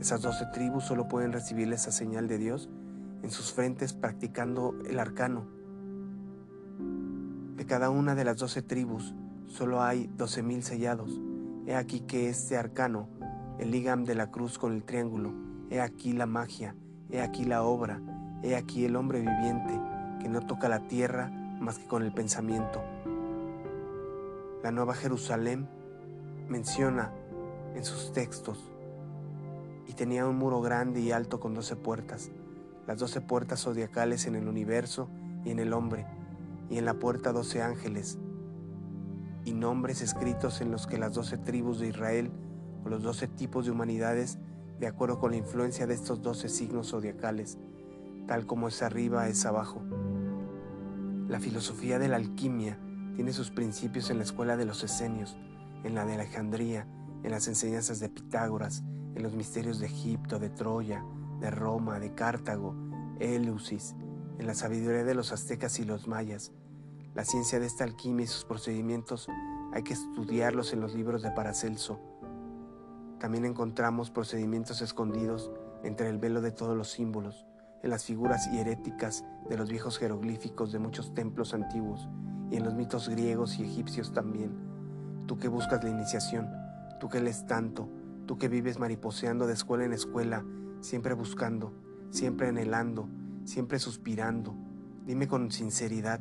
Esas 0.00 0.22
doce 0.22 0.46
tribus 0.52 0.84
solo 0.84 1.08
pueden 1.08 1.32
recibir 1.32 1.72
esa 1.72 1.92
señal 1.92 2.28
de 2.28 2.38
Dios 2.38 2.68
en 3.22 3.30
sus 3.30 3.52
frentes 3.52 3.92
practicando 3.92 4.74
el 4.88 4.98
arcano. 4.98 5.46
De 7.56 7.66
cada 7.66 7.90
una 7.90 8.14
de 8.14 8.24
las 8.24 8.38
doce 8.38 8.62
tribus 8.62 9.14
solo 9.46 9.82
hay 9.82 10.10
doce 10.16 10.42
mil 10.42 10.62
sellados. 10.62 11.20
He 11.66 11.74
aquí 11.74 12.00
que 12.00 12.28
este 12.28 12.56
arcano, 12.56 13.08
el 13.58 13.70
ligam 13.70 14.04
de 14.04 14.14
la 14.14 14.30
cruz 14.30 14.58
con 14.58 14.72
el 14.72 14.84
triángulo, 14.84 15.32
he 15.70 15.80
aquí 15.80 16.12
la 16.12 16.26
magia, 16.26 16.74
he 17.10 17.20
aquí 17.20 17.44
la 17.44 17.62
obra, 17.62 18.00
he 18.42 18.56
aquí 18.56 18.84
el 18.84 18.96
hombre 18.96 19.20
viviente 19.20 19.78
que 20.20 20.28
no 20.28 20.40
toca 20.46 20.68
la 20.68 20.80
tierra 20.80 21.30
más 21.60 21.78
que 21.78 21.86
con 21.86 22.02
el 22.02 22.12
pensamiento. 22.12 22.82
La 24.62 24.70
Nueva 24.70 24.94
Jerusalén 24.94 25.68
menciona 26.48 27.12
en 27.74 27.84
sus 27.84 28.12
textos 28.12 28.70
y 29.86 29.92
tenía 29.92 30.26
un 30.26 30.36
muro 30.36 30.60
grande 30.60 31.00
y 31.00 31.12
alto 31.12 31.40
con 31.40 31.54
doce 31.54 31.76
puertas, 31.76 32.30
las 32.86 32.98
doce 32.98 33.20
puertas 33.20 33.62
zodiacales 33.62 34.26
en 34.26 34.34
el 34.34 34.48
universo 34.48 35.08
y 35.44 35.50
en 35.50 35.58
el 35.58 35.72
hombre, 35.72 36.06
y 36.68 36.78
en 36.78 36.84
la 36.84 36.94
puerta 36.94 37.32
doce 37.32 37.62
ángeles, 37.62 38.18
y 39.44 39.52
nombres 39.52 40.02
escritos 40.02 40.60
en 40.60 40.70
los 40.70 40.86
que 40.86 40.98
las 40.98 41.14
doce 41.14 41.38
tribus 41.38 41.80
de 41.80 41.88
Israel 41.88 42.30
o 42.84 42.88
los 42.88 43.02
doce 43.02 43.26
tipos 43.26 43.64
de 43.64 43.72
humanidades, 43.72 44.38
de 44.78 44.86
acuerdo 44.86 45.18
con 45.18 45.32
la 45.32 45.38
influencia 45.38 45.86
de 45.86 45.94
estos 45.94 46.22
doce 46.22 46.48
signos 46.48 46.90
zodiacales, 46.90 47.58
tal 48.30 48.46
como 48.46 48.68
es 48.68 48.80
arriba 48.80 49.26
es 49.26 49.44
abajo. 49.44 49.82
La 51.26 51.40
filosofía 51.40 51.98
de 51.98 52.06
la 52.06 52.14
alquimia 52.14 52.78
tiene 53.16 53.32
sus 53.32 53.50
principios 53.50 54.08
en 54.08 54.18
la 54.18 54.22
escuela 54.22 54.56
de 54.56 54.64
los 54.64 54.84
esenios, 54.84 55.36
en 55.82 55.96
la 55.96 56.06
de 56.06 56.14
Alejandría, 56.14 56.86
en 57.24 57.32
las 57.32 57.48
enseñanzas 57.48 57.98
de 57.98 58.08
Pitágoras, 58.08 58.84
en 59.16 59.24
los 59.24 59.34
misterios 59.34 59.80
de 59.80 59.86
Egipto, 59.86 60.38
de 60.38 60.48
Troya, 60.48 61.04
de 61.40 61.50
Roma, 61.50 61.98
de 61.98 62.14
Cartago, 62.14 62.76
Eleusis, 63.18 63.96
en 64.38 64.46
la 64.46 64.54
sabiduría 64.54 65.02
de 65.02 65.14
los 65.16 65.32
aztecas 65.32 65.80
y 65.80 65.84
los 65.84 66.06
mayas. 66.06 66.52
La 67.16 67.24
ciencia 67.24 67.58
de 67.58 67.66
esta 67.66 67.82
alquimia 67.82 68.26
y 68.26 68.28
sus 68.28 68.44
procedimientos 68.44 69.26
hay 69.72 69.82
que 69.82 69.94
estudiarlos 69.94 70.72
en 70.72 70.80
los 70.80 70.94
libros 70.94 71.22
de 71.22 71.32
Paracelso. 71.32 71.98
También 73.18 73.44
encontramos 73.44 74.12
procedimientos 74.12 74.82
escondidos 74.82 75.50
entre 75.82 76.08
el 76.08 76.18
velo 76.18 76.40
de 76.40 76.52
todos 76.52 76.76
los 76.76 76.92
símbolos, 76.92 77.44
en 77.82 77.90
las 77.90 78.04
figuras 78.04 78.50
hieréticas 78.50 79.24
de 79.48 79.56
los 79.56 79.70
viejos 79.70 79.98
jeroglíficos 79.98 80.72
de 80.72 80.78
muchos 80.78 81.14
templos 81.14 81.54
antiguos 81.54 82.08
y 82.50 82.56
en 82.56 82.64
los 82.64 82.74
mitos 82.74 83.08
griegos 83.08 83.58
y 83.58 83.62
egipcios 83.62 84.12
también. 84.12 84.52
Tú 85.26 85.38
que 85.38 85.48
buscas 85.48 85.82
la 85.82 85.90
iniciación, 85.90 86.48
tú 86.98 87.08
que 87.08 87.20
lees 87.20 87.46
tanto, 87.46 87.88
tú 88.26 88.38
que 88.38 88.48
vives 88.48 88.78
mariposeando 88.78 89.46
de 89.46 89.54
escuela 89.54 89.84
en 89.84 89.92
escuela, 89.92 90.44
siempre 90.80 91.14
buscando, 91.14 91.72
siempre 92.10 92.48
anhelando, 92.48 93.08
siempre 93.44 93.78
suspirando, 93.78 94.54
dime 95.06 95.28
con 95.28 95.50
sinceridad, 95.50 96.20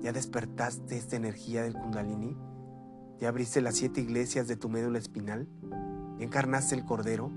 ¿ya 0.00 0.12
despertaste 0.12 0.96
esta 0.96 1.16
energía 1.16 1.62
del 1.62 1.74
kundalini? 1.74 2.36
¿Ya 3.20 3.28
abriste 3.28 3.60
las 3.60 3.76
siete 3.76 4.00
iglesias 4.00 4.48
de 4.48 4.56
tu 4.56 4.68
médula 4.68 4.98
espinal? 4.98 5.48
¿Ya 6.18 6.24
encarnaste 6.24 6.74
el 6.74 6.84
cordero? 6.84 7.30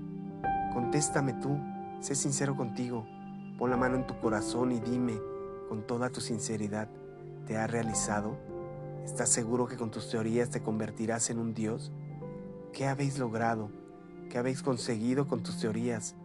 Contéstame 0.72 1.34
tú, 1.34 1.58
sé 2.00 2.14
sincero 2.14 2.56
contigo, 2.56 3.06
pon 3.62 3.70
la 3.70 3.76
mano 3.76 3.94
en 3.94 4.08
tu 4.08 4.18
corazón 4.18 4.72
y 4.72 4.80
dime 4.80 5.20
con 5.68 5.86
toda 5.86 6.10
tu 6.10 6.20
sinceridad, 6.20 6.88
¿te 7.46 7.56
ha 7.56 7.68
realizado? 7.68 8.36
¿Estás 9.04 9.28
seguro 9.28 9.68
que 9.68 9.76
con 9.76 9.92
tus 9.92 10.10
teorías 10.10 10.50
te 10.50 10.64
convertirás 10.64 11.30
en 11.30 11.38
un 11.38 11.54
Dios? 11.54 11.92
¿Qué 12.72 12.88
habéis 12.88 13.20
logrado? 13.20 13.70
¿Qué 14.28 14.36
habéis 14.36 14.64
conseguido 14.64 15.28
con 15.28 15.44
tus 15.44 15.60
teorías? 15.60 16.16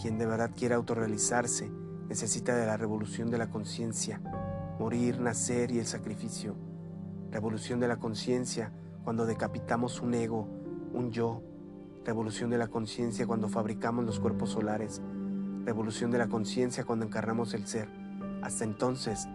Quien 0.00 0.18
de 0.18 0.26
verdad 0.26 0.52
quiere 0.56 0.76
autorrealizarse 0.76 1.68
necesita 2.08 2.54
de 2.54 2.64
la 2.64 2.76
revolución 2.76 3.28
de 3.28 3.38
la 3.38 3.50
conciencia, 3.50 4.20
morir, 4.78 5.18
nacer 5.18 5.72
y 5.72 5.80
el 5.80 5.86
sacrificio. 5.86 6.54
Revolución 7.32 7.80
de 7.80 7.88
la 7.88 7.96
conciencia 7.96 8.72
cuando 9.02 9.26
decapitamos 9.26 10.00
un 10.00 10.14
ego, 10.14 10.46
un 10.94 11.10
yo. 11.10 11.42
Revolución 12.04 12.50
de 12.50 12.58
la 12.58 12.68
conciencia 12.68 13.26
cuando 13.26 13.48
fabricamos 13.48 14.04
los 14.04 14.20
cuerpos 14.20 14.50
solares. 14.50 15.02
Revolución 15.64 16.10
de 16.10 16.18
la 16.18 16.28
conciencia 16.28 16.84
cuando 16.84 17.06
encarnamos 17.06 17.54
el 17.54 17.66
ser. 17.66 17.88
Hasta 18.42 18.64
entonces 18.64 19.28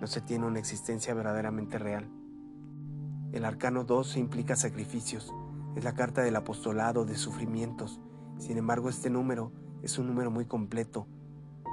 no 0.00 0.06
se 0.06 0.20
tiene 0.20 0.46
una 0.46 0.60
existencia 0.60 1.12
verdaderamente 1.12 1.78
real. 1.78 2.08
El 3.32 3.44
arcano 3.44 3.84
12 3.84 4.20
implica 4.20 4.54
sacrificios, 4.54 5.32
es 5.74 5.84
la 5.84 5.94
carta 5.94 6.22
del 6.22 6.36
apostolado 6.36 7.04
de 7.04 7.16
sufrimientos. 7.16 8.00
Sin 8.38 8.58
embargo, 8.58 8.88
este 8.88 9.10
número 9.10 9.52
es 9.82 9.98
un 9.98 10.06
número 10.06 10.30
muy 10.30 10.44
completo. 10.44 11.08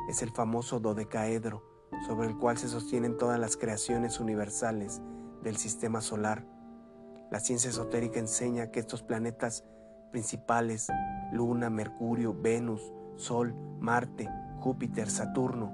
Es 0.10 0.24
el 0.24 0.32
famoso 0.32 0.80
dodecaedro, 0.80 1.64
sobre 2.08 2.30
el 2.30 2.38
cual 2.38 2.58
se 2.58 2.68
sostienen 2.68 3.18
todas 3.18 3.40
las 3.40 3.58
creaciones 3.58 4.20
universales 4.20 5.02
del 5.44 5.58
sistema 5.58 6.02
solar. 6.02 6.48
La 7.30 7.40
ciencia 7.40 7.70
esotérica 7.70 8.20
enseña 8.20 8.72
que 8.72 8.80
estos 8.80 9.04
planetas 9.04 9.64
principales, 10.12 10.88
Luna, 11.32 11.70
Mercurio, 11.70 12.34
Venus, 12.34 12.82
Sol, 13.20 13.54
Marte, 13.82 14.30
Júpiter, 14.60 15.10
Saturno, 15.10 15.74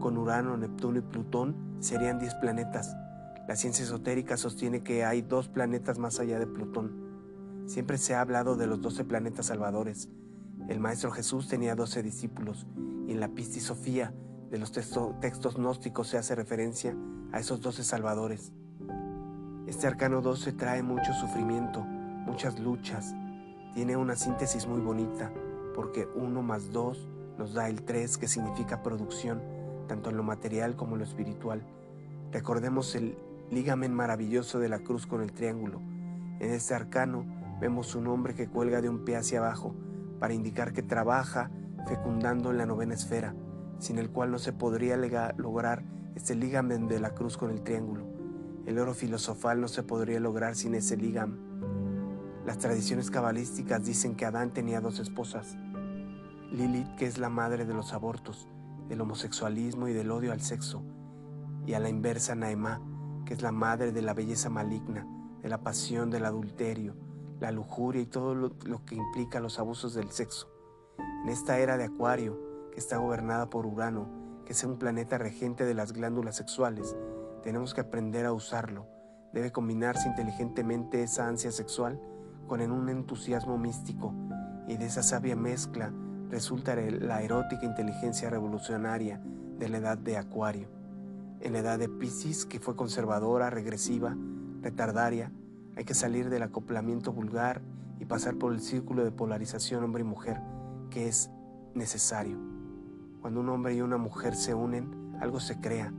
con 0.00 0.18
Urano, 0.18 0.56
Neptuno 0.56 0.98
y 0.98 1.02
Plutón, 1.02 1.76
serían 1.78 2.18
10 2.18 2.34
planetas. 2.36 2.96
La 3.46 3.54
ciencia 3.54 3.84
esotérica 3.84 4.36
sostiene 4.36 4.82
que 4.82 5.04
hay 5.04 5.22
dos 5.22 5.48
planetas 5.48 5.98
más 5.98 6.18
allá 6.18 6.38
de 6.38 6.46
Plutón. 6.46 7.64
Siempre 7.66 7.96
se 7.96 8.14
ha 8.14 8.20
hablado 8.20 8.56
de 8.56 8.66
los 8.66 8.80
doce 8.80 9.04
planetas 9.04 9.46
salvadores. 9.46 10.08
El 10.68 10.80
Maestro 10.80 11.12
Jesús 11.12 11.48
tenía 11.48 11.76
doce 11.76 12.02
discípulos 12.02 12.66
y 13.06 13.12
en 13.12 13.20
la 13.20 13.28
Pisti 13.28 13.60
Sofía 13.60 14.12
de 14.50 14.58
los 14.58 14.72
textos 14.72 15.56
gnósticos 15.56 16.08
se 16.08 16.18
hace 16.18 16.34
referencia 16.34 16.96
a 17.32 17.38
esos 17.38 17.60
doce 17.60 17.84
salvadores. 17.84 18.52
Este 19.68 19.86
arcano 19.86 20.20
12 20.20 20.52
trae 20.54 20.82
mucho 20.82 21.12
sufrimiento, 21.14 21.84
muchas 21.84 22.58
luchas. 22.58 23.14
Tiene 23.74 23.96
una 23.96 24.16
síntesis 24.16 24.66
muy 24.66 24.80
bonita, 24.80 25.30
porque 25.80 26.06
uno 26.14 26.42
más 26.42 26.72
dos 26.72 27.08
nos 27.38 27.54
da 27.54 27.70
el 27.70 27.84
tres, 27.84 28.18
que 28.18 28.28
significa 28.28 28.82
producción, 28.82 29.40
tanto 29.88 30.10
en 30.10 30.18
lo 30.18 30.22
material 30.22 30.76
como 30.76 30.92
en 30.92 30.98
lo 30.98 31.04
espiritual. 31.06 31.62
Recordemos 32.32 32.94
el 32.94 33.16
ligamen 33.50 33.94
maravilloso 33.94 34.58
de 34.58 34.68
la 34.68 34.80
cruz 34.80 35.06
con 35.06 35.22
el 35.22 35.32
triángulo. 35.32 35.80
En 36.38 36.52
este 36.52 36.74
arcano 36.74 37.24
vemos 37.62 37.94
un 37.94 38.08
hombre 38.08 38.34
que 38.34 38.46
cuelga 38.46 38.82
de 38.82 38.90
un 38.90 39.06
pie 39.06 39.16
hacia 39.16 39.38
abajo 39.38 39.74
para 40.18 40.34
indicar 40.34 40.74
que 40.74 40.82
trabaja 40.82 41.50
fecundando 41.88 42.52
la 42.52 42.66
novena 42.66 42.92
esfera, 42.92 43.34
sin 43.78 43.96
el 43.96 44.10
cual 44.10 44.30
no 44.30 44.38
se 44.38 44.52
podría 44.52 44.98
lograr 45.38 45.82
este 46.14 46.34
ligamen 46.34 46.88
de 46.88 47.00
la 47.00 47.14
cruz 47.14 47.38
con 47.38 47.50
el 47.50 47.62
triángulo. 47.62 48.04
El 48.66 48.78
oro 48.78 48.92
filosofal 48.92 49.62
no 49.62 49.68
se 49.68 49.82
podría 49.82 50.20
lograr 50.20 50.56
sin 50.56 50.74
ese 50.74 50.98
ligam. 50.98 51.38
Las 52.44 52.58
tradiciones 52.58 53.10
cabalísticas 53.10 53.82
dicen 53.86 54.14
que 54.14 54.26
Adán 54.26 54.52
tenía 54.52 54.82
dos 54.82 54.98
esposas. 54.98 55.56
Lilith, 56.52 56.96
que 56.96 57.06
es 57.06 57.18
la 57.18 57.28
madre 57.28 57.64
de 57.64 57.74
los 57.74 57.92
abortos, 57.92 58.48
del 58.88 59.00
homosexualismo 59.00 59.86
y 59.86 59.92
del 59.92 60.10
odio 60.10 60.32
al 60.32 60.40
sexo, 60.40 60.82
y 61.64 61.74
a 61.74 61.78
la 61.78 61.88
inversa 61.88 62.34
Naemá, 62.34 62.82
que 63.24 63.34
es 63.34 63.42
la 63.42 63.52
madre 63.52 63.92
de 63.92 64.02
la 64.02 64.14
belleza 64.14 64.50
maligna, 64.50 65.06
de 65.42 65.48
la 65.48 65.62
pasión 65.62 66.10
del 66.10 66.24
adulterio, 66.24 66.96
la 67.38 67.52
lujuria 67.52 68.02
y 68.02 68.06
todo 68.06 68.34
lo, 68.34 68.84
que 68.84 68.96
implica 68.96 69.38
los 69.38 69.60
abusos 69.60 69.94
del 69.94 70.10
sexo. 70.10 70.50
En 71.22 71.28
esta 71.28 71.58
era 71.58 71.76
de 71.76 71.84
Acuario, 71.84 72.68
que 72.72 72.80
está 72.80 72.96
gobernada 72.96 73.48
por 73.48 73.64
Urano, 73.64 74.08
que 74.44 74.52
es 74.52 74.64
un 74.64 74.76
planeta 74.76 75.18
regente 75.18 75.64
de 75.64 75.74
las 75.74 75.92
glándulas 75.92 76.34
sexuales, 76.34 76.96
tenemos 77.44 77.74
que 77.74 77.82
aprender 77.82 78.26
a 78.26 78.32
usarlo. 78.32 78.88
Debe 79.32 79.52
combinarse 79.52 80.08
inteligentemente 80.08 81.04
esa 81.04 81.28
ansia 81.28 81.52
sexual 81.52 82.00
con 82.48 82.60
un 82.60 82.88
entusiasmo 82.88 83.56
místico, 83.56 84.12
y 84.66 84.76
de 84.76 84.86
esa 84.86 85.04
sabia 85.04 85.36
mezcla 85.36 85.92
resulta 86.30 86.76
la 86.76 87.22
erótica 87.22 87.66
inteligencia 87.66 88.30
revolucionaria 88.30 89.20
de 89.58 89.68
la 89.68 89.78
edad 89.78 89.98
de 89.98 90.16
Acuario. 90.16 90.68
En 91.40 91.52
la 91.52 91.58
edad 91.58 91.78
de 91.78 91.88
Pisces, 91.88 92.46
que 92.46 92.60
fue 92.60 92.76
conservadora, 92.76 93.50
regresiva, 93.50 94.16
retardaria, 94.62 95.32
hay 95.76 95.84
que 95.84 95.94
salir 95.94 96.30
del 96.30 96.42
acoplamiento 96.42 97.12
vulgar 97.12 97.62
y 97.98 98.04
pasar 98.04 98.36
por 98.36 98.52
el 98.52 98.60
círculo 98.60 99.04
de 99.04 99.12
polarización 99.12 99.84
hombre 99.84 100.02
y 100.02 100.06
mujer 100.06 100.40
que 100.90 101.08
es 101.08 101.30
necesario. 101.74 102.38
Cuando 103.20 103.40
un 103.40 103.48
hombre 103.48 103.74
y 103.74 103.80
una 103.80 103.96
mujer 103.96 104.34
se 104.34 104.54
unen, 104.54 105.16
algo 105.20 105.40
se 105.40 105.60
crea. 105.60 105.92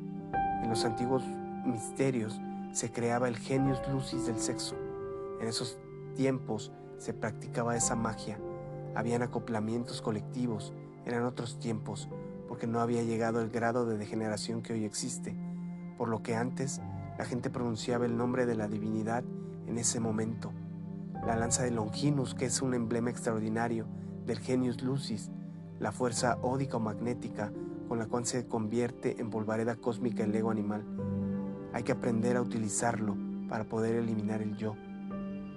En 0.63 0.69
los 0.69 0.85
antiguos 0.85 1.23
misterios 1.65 2.39
se 2.71 2.91
creaba 2.91 3.27
el 3.27 3.37
genius 3.37 3.79
lucis 3.91 4.25
del 4.25 4.39
sexo. 4.39 4.75
En 5.39 5.47
esos 5.47 5.77
tiempos 6.15 6.71
se 6.97 7.13
practicaba 7.13 7.75
esa 7.75 7.95
magia. 7.95 8.39
Habían 8.95 9.21
acoplamientos 9.21 10.01
colectivos, 10.01 10.73
eran 11.05 11.23
otros 11.23 11.59
tiempos, 11.59 12.09
porque 12.47 12.67
no 12.67 12.79
había 12.79 13.03
llegado 13.03 13.41
el 13.41 13.49
grado 13.49 13.85
de 13.85 13.97
degeneración 13.97 14.61
que 14.61 14.73
hoy 14.73 14.85
existe, 14.85 15.35
por 15.97 16.09
lo 16.09 16.21
que 16.21 16.35
antes 16.35 16.81
la 17.17 17.25
gente 17.25 17.49
pronunciaba 17.49 18.05
el 18.05 18.17
nombre 18.17 18.45
de 18.45 18.55
la 18.55 18.67
divinidad 18.67 19.23
en 19.67 19.77
ese 19.77 19.99
momento. 19.99 20.51
La 21.25 21.35
lanza 21.35 21.63
de 21.63 21.71
Longinus, 21.71 22.33
que 22.33 22.45
es 22.45 22.61
un 22.61 22.73
emblema 22.73 23.09
extraordinario 23.09 23.85
del 24.25 24.39
genius 24.39 24.81
lucis, 24.81 25.31
la 25.79 25.91
fuerza 25.91 26.37
ódica 26.41 26.77
o 26.77 26.79
magnética 26.79 27.51
con 27.87 27.99
la 27.99 28.05
cual 28.05 28.25
se 28.25 28.47
convierte 28.47 29.19
en 29.19 29.29
polvareda 29.29 29.75
cósmica 29.75 30.23
el 30.23 30.33
ego 30.33 30.51
animal. 30.51 30.83
Hay 31.73 31.83
que 31.83 31.91
aprender 31.91 32.37
a 32.37 32.41
utilizarlo 32.41 33.15
para 33.49 33.65
poder 33.65 33.95
eliminar 33.95 34.41
el 34.41 34.55
yo. 34.55 34.75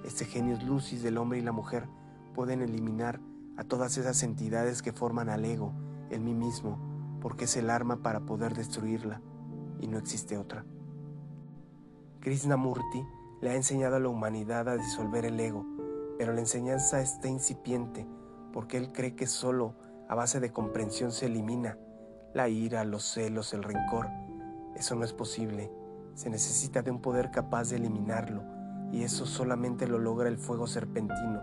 Este 0.05 0.25
genius 0.25 0.63
lucis 0.65 1.03
del 1.03 1.19
hombre 1.19 1.39
y 1.39 1.43
la 1.43 1.53
mujer 1.53 1.87
pueden 2.35 2.61
eliminar 2.61 3.21
a 3.57 3.65
todas 3.65 3.97
esas 3.97 4.23
entidades 4.23 4.83
que 4.83 4.93
forman 4.93 5.31
al 5.31 5.45
ego, 5.45 5.73
el 6.11 6.21
mí 6.21 6.35
mismo, 6.35 6.79
porque 7.21 7.45
es 7.45 7.57
el 7.57 7.71
arma 7.71 8.03
para 8.03 8.21
poder 8.21 8.55
destruirla 8.55 9.23
y 9.81 9.87
no 9.87 9.97
existe 9.97 10.37
otra. 10.37 10.67
Krishnamurti 12.21 13.07
le 13.41 13.51
ha 13.51 13.55
enseñado 13.55 13.97
a 13.97 14.01
la 14.01 14.09
humanidad 14.09 14.69
a 14.69 14.77
disolver 14.77 15.25
el 15.25 15.39
ego, 15.41 15.65
pero 16.19 16.33
la 16.33 16.41
enseñanza 16.41 17.01
está 17.01 17.29
incipiente 17.29 18.07
porque 18.53 18.77
él 18.77 18.93
cree 18.93 19.15
que 19.15 19.27
solo 19.27 19.75
a 20.09 20.15
base 20.15 20.41
de 20.41 20.53
comprensión 20.53 21.13
se 21.13 21.27
elimina 21.27 21.79
la 22.35 22.49
ira, 22.49 22.85
los 22.85 23.05
celos, 23.05 23.55
el 23.55 23.63
rencor. 23.63 24.09
Eso 24.75 24.97
no 24.97 25.05
es 25.05 25.13
posible. 25.13 25.71
Se 26.15 26.31
necesita 26.31 26.83
de 26.83 26.91
un 26.91 27.01
poder 27.01 27.31
capaz 27.31 27.71
de 27.71 27.77
eliminarlo 27.77 28.43
y 28.93 29.03
eso 29.03 29.25
solamente 29.27 29.87
lo 29.87 29.99
logra 29.99 30.29
el 30.29 30.39
fuego 30.39 30.67
serpentino 30.67 31.41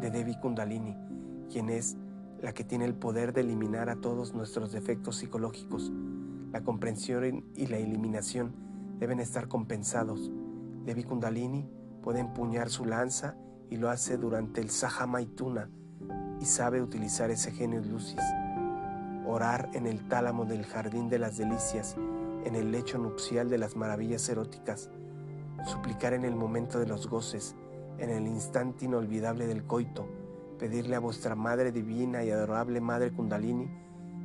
de 0.00 0.10
Devi 0.10 0.34
Kundalini, 0.36 0.96
quien 1.50 1.68
es 1.68 1.96
la 2.40 2.52
que 2.52 2.64
tiene 2.64 2.86
el 2.86 2.94
poder 2.94 3.32
de 3.32 3.42
eliminar 3.42 3.90
a 3.90 3.96
todos 3.96 4.34
nuestros 4.34 4.72
defectos 4.72 5.16
psicológicos. 5.16 5.92
La 6.52 6.62
comprensión 6.62 7.44
y 7.54 7.66
la 7.66 7.76
eliminación 7.76 8.54
deben 8.98 9.20
estar 9.20 9.48
compensados. 9.48 10.30
Devi 10.84 11.04
Kundalini 11.04 11.68
puede 12.02 12.20
empuñar 12.20 12.70
su 12.70 12.86
lanza 12.86 13.36
y 13.68 13.76
lo 13.76 13.90
hace 13.90 14.16
durante 14.16 14.60
el 14.60 14.70
Sahamaituna 14.70 15.68
y 16.40 16.44
sabe 16.46 16.80
utilizar 16.80 17.30
ese 17.30 17.52
genio 17.52 17.80
lucis. 17.82 18.20
Orar 19.26 19.70
en 19.74 19.86
el 19.86 20.08
tálamo 20.08 20.46
del 20.46 20.64
jardín 20.64 21.08
de 21.08 21.18
las 21.18 21.36
delicias, 21.36 21.96
en 22.44 22.56
el 22.56 22.72
lecho 22.72 22.98
nupcial 22.98 23.50
de 23.50 23.58
las 23.58 23.76
maravillas 23.76 24.28
eróticas, 24.28 24.90
suplicar 25.66 26.14
en 26.14 26.24
el 26.24 26.34
momento 26.34 26.80
de 26.80 26.86
los 26.86 27.06
goces, 27.06 27.54
en 28.00 28.10
el 28.10 28.26
instante 28.26 28.86
inolvidable 28.86 29.46
del 29.46 29.64
coito, 29.64 30.08
pedirle 30.58 30.96
a 30.96 31.00
vuestra 31.00 31.34
Madre 31.34 31.70
Divina 31.70 32.24
y 32.24 32.30
adorable 32.30 32.80
Madre 32.80 33.12
Kundalini, 33.12 33.70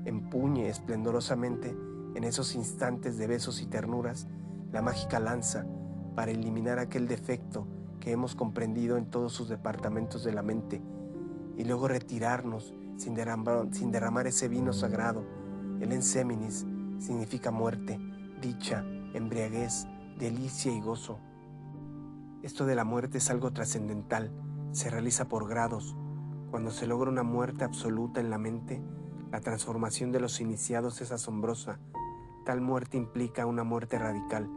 empuñe 0.06 0.70
esplendorosamente 0.70 1.76
en 2.16 2.24
esos 2.24 2.56
instantes 2.56 3.18
de 3.18 3.28
besos 3.28 3.62
y 3.62 3.68
ternuras 3.68 4.28
la 4.72 4.82
mágica 4.82 5.20
lanza 5.20 5.66
para 6.16 6.32
eliminar 6.32 6.80
aquel 6.80 7.08
defecto 7.08 7.68
que 8.00 8.12
hemos 8.12 8.36
comprendido 8.36 8.98
en 8.98 9.06
todos 9.06 9.34
sus 9.34 9.50
departamentos 9.50 10.24
de 10.24 10.34
la 10.34 10.42
mente 10.42 10.82
y 11.58 11.64
luego 11.64 11.88
retirarnos 11.88 12.74
sin 12.98 13.14
derramar, 13.14 13.68
sin 13.72 13.92
derramar 13.92 14.28
ese 14.28 14.48
vino 14.48 14.74
sagrado. 14.74 15.24
El 15.82 15.92
enseminis 15.92 16.66
significa 17.00 17.52
muerte, 17.52 18.00
dicha, 18.42 18.86
embriaguez, 19.14 19.88
delicia 20.18 20.72
y 20.72 20.82
gozo. 20.82 21.20
Esto 22.46 22.68
de 22.68 22.76
la 22.76 22.84
muerte 22.84 23.18
es 23.18 23.32
algo 23.32 23.54
trascendental, 23.54 24.32
se 24.72 24.92
realiza 24.92 25.28
por 25.28 25.50
grados. 25.50 25.98
Cuando 26.52 26.70
se 26.70 26.86
logra 26.86 27.10
una 27.10 27.24
muerte 27.24 27.64
absoluta 27.64 28.22
en 28.22 28.30
la 28.30 28.38
mente, 28.38 28.84
la 29.32 29.42
transformación 29.42 30.12
de 30.12 30.20
los 30.20 30.40
iniciados 30.40 31.02
es 31.02 31.12
asombrosa. 31.12 31.80
Tal 32.46 32.62
muerte 32.62 32.98
implica 32.98 33.48
una 33.48 33.64
muerte 33.64 33.98
radical. 33.98 34.48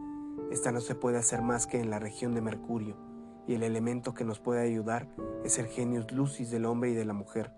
Esta 0.50 0.70
no 0.70 0.82
se 0.82 0.96
puede 0.96 1.16
hacer 1.16 1.40
más 1.40 1.66
que 1.66 1.80
en 1.80 1.88
la 1.88 1.98
región 1.98 2.34
de 2.34 2.42
Mercurio, 2.42 2.98
y 3.46 3.54
el 3.54 3.62
elemento 3.62 4.12
que 4.12 4.26
nos 4.26 4.38
puede 4.38 4.60
ayudar 4.60 5.08
es 5.42 5.58
el 5.58 5.68
genius 5.68 6.12
lucis 6.12 6.50
del 6.50 6.66
hombre 6.66 6.90
y 6.90 6.94
de 6.94 7.06
la 7.06 7.14
mujer. 7.14 7.54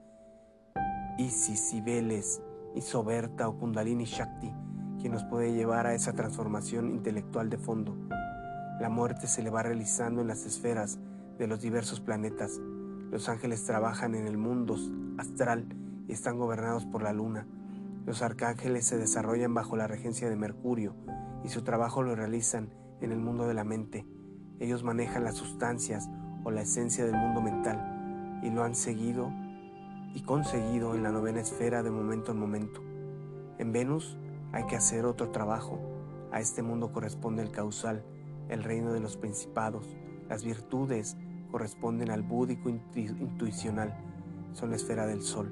Isis, 1.19 1.71
Cibeles, 1.71 2.41
Isoberta 2.77 3.49
o 3.49 3.59
Kundalini 3.59 4.05
Shakti, 4.05 4.55
quien 5.01 5.11
nos 5.11 5.25
puede 5.25 5.53
llevar 5.53 5.89
a 5.89 5.95
esa 5.95 6.13
transformación 6.13 6.89
intelectual 6.89 7.51
de 7.51 7.59
fondo. 7.59 7.97
La 8.81 8.89
muerte 8.89 9.27
se 9.27 9.43
le 9.43 9.51
va 9.51 9.63
realizando 9.63 10.23
en 10.23 10.29
las 10.29 10.47
esferas 10.47 10.99
de 11.39 11.47
los 11.47 11.61
diversos 11.61 12.01
planetas. 12.01 12.59
Los 13.11 13.29
ángeles 13.29 13.65
trabajan 13.65 14.15
en 14.15 14.27
el 14.27 14.39
mundo 14.39 14.77
astral 15.19 15.67
y 16.09 16.13
están 16.13 16.39
gobernados 16.39 16.87
por 16.87 17.03
la 17.03 17.13
luna. 17.13 17.47
Los 18.07 18.23
arcángeles 18.23 18.87
se 18.87 18.97
desarrollan 18.97 19.53
bajo 19.53 19.77
la 19.77 19.87
regencia 19.87 20.31
de 20.31 20.37
Mercurio 20.37 20.95
y 21.45 21.49
su 21.49 21.63
trabajo 21.63 22.03
lo 22.03 22.17
realizan 22.17 22.71
en 23.03 23.13
el 23.13 23.19
mundo 23.19 23.47
de 23.47 23.53
la 23.53 23.65
mente. 23.65 24.07
Ellos 24.61 24.83
manejan 24.83 25.25
las 25.25 25.35
sustancias 25.35 26.09
o 26.45 26.51
la 26.51 26.63
esencia 26.63 27.05
del 27.05 27.17
mundo 27.17 27.43
mental 27.43 28.41
y 28.43 28.49
lo 28.49 28.65
han 28.65 28.75
seguido 28.75 29.31
y 30.15 30.23
conseguido 30.23 30.95
en 30.95 31.03
la 31.03 31.13
novena 31.13 31.41
esfera 31.41 31.83
de 31.83 31.91
momento 31.91 32.33
en 32.33 32.39
momento. 32.39 32.81
En 33.59 33.73
Venus 33.73 34.17
hay 34.53 34.65
que 34.65 34.77
hacer 34.77 35.05
otro 35.05 35.29
trabajo. 35.29 35.79
A 36.33 36.41
este 36.41 36.63
mundo 36.63 36.93
corresponde 36.93 37.43
el 37.43 37.51
causal, 37.51 38.03
el 38.51 38.65
reino 38.65 38.93
de 38.93 39.01
los 39.01 39.17
principados. 39.17 39.97
Las 40.29 40.45
virtudes 40.45 41.17
corresponden 41.51 42.11
al 42.11 42.23
búdico 42.23 42.69
intuicional, 42.69 43.97
son 44.53 44.71
la 44.71 44.77
esfera 44.77 45.07
del 45.07 45.23
Sol. 45.23 45.51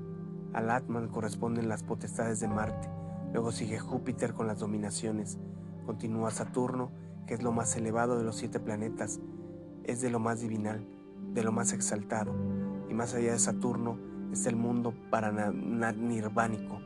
Al 0.52 0.70
Atman 0.70 1.08
corresponden 1.08 1.68
las 1.68 1.82
potestades 1.82 2.40
de 2.40 2.48
Marte. 2.48 2.88
Luego 3.32 3.52
sigue 3.52 3.78
Júpiter 3.78 4.34
con 4.34 4.46
las 4.46 4.58
dominaciones. 4.58 5.38
Continúa 5.86 6.30
Saturno, 6.30 6.90
que 7.26 7.34
es 7.34 7.42
lo 7.42 7.52
más 7.52 7.76
elevado 7.76 8.16
de 8.16 8.24
los 8.24 8.36
siete 8.36 8.58
planetas. 8.58 9.20
Es 9.84 10.00
de 10.00 10.10
lo 10.10 10.18
más 10.18 10.40
divinal, 10.40 10.86
de 11.34 11.42
lo 11.42 11.52
más 11.52 11.72
exaltado. 11.72 12.34
Y 12.88 12.94
más 12.94 13.14
allá 13.14 13.32
de 13.32 13.38
Saturno 13.38 13.98
está 14.32 14.48
el 14.50 14.56
mundo 14.56 14.94
paranirvánico, 15.10 16.80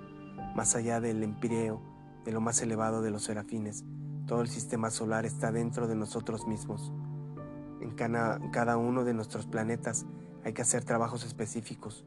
más 0.55 0.75
allá 0.75 1.01
del 1.01 1.22
empireo, 1.22 1.81
de 2.25 2.33
lo 2.33 2.40
más 2.40 2.61
elevado 2.62 3.03
de 3.03 3.11
los 3.11 3.25
serafines. 3.25 3.85
Todo 4.26 4.40
el 4.40 4.48
sistema 4.48 4.90
solar 4.90 5.26
está 5.26 5.50
dentro 5.50 5.88
de 5.88 5.96
nosotros 5.96 6.46
mismos. 6.46 6.92
En 7.80 7.90
cada, 7.90 8.76
uno 8.76 9.02
de 9.02 9.12
nuestros 9.12 9.46
planetas 9.46 10.06
hay 10.44 10.52
que 10.52 10.62
hacer 10.62 10.85
trabajos 10.85 11.24
específicos. 11.24 12.04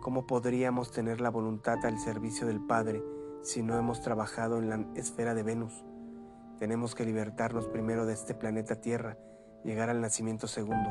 ¿Cómo 0.00 0.26
podríamos 0.26 0.90
tener 0.90 1.20
la 1.20 1.28
voluntad 1.28 1.84
al 1.84 1.98
servicio 1.98 2.46
del 2.46 2.60
Padre 2.60 3.04
si 3.42 3.62
no 3.62 3.76
hemos 3.76 4.00
trabajado 4.00 4.56
en 4.58 4.70
la 4.70 4.86
esfera 4.94 5.34
de 5.34 5.42
Venus? 5.42 5.84
Tenemos 6.58 6.94
que 6.94 7.04
libertarnos 7.04 7.68
primero 7.68 8.06
de 8.06 8.14
este 8.14 8.34
planeta 8.34 8.76
Tierra, 8.76 9.18
llegar 9.62 9.90
al 9.90 10.00
nacimiento 10.00 10.46
segundo, 10.46 10.90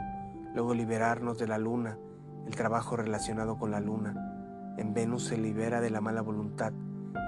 luego 0.54 0.76
liberarnos 0.76 1.40
de 1.40 1.48
la 1.48 1.58
Luna, 1.58 1.98
el 2.46 2.56
trabajo 2.56 2.96
relacionado 2.96 3.58
con 3.58 3.72
la 3.72 3.80
Luna. 3.80 4.76
En 4.78 4.94
Venus 4.94 5.26
se 5.26 5.38
libera 5.38 5.82
de 5.82 5.90
la 5.90 6.02
mala 6.02 6.22
voluntad, 6.22 6.72